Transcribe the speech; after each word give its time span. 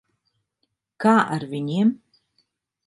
Kā 1.05 1.13
ar 1.37 1.47
viņiem? 1.53 1.95